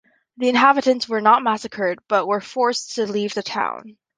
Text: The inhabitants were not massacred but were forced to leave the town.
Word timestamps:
The 0.37 0.49
inhabitants 0.49 1.07
were 1.07 1.21
not 1.21 1.43
massacred 1.43 1.99
but 2.07 2.25
were 2.25 2.41
forced 2.41 2.95
to 2.95 3.05
leave 3.05 3.35
the 3.35 3.43
town. 3.43 3.97